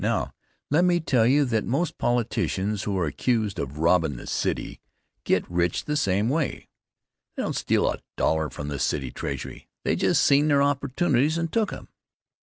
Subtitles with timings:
[0.03, 0.33] Now,
[0.71, 4.81] let me tell you that most politicians who are accused of robbin' the city
[5.25, 6.67] get rich the same way.
[7.37, 9.67] They didn't steal a dollar from the city treasury.
[9.83, 11.89] They just seen their opportunities and took them.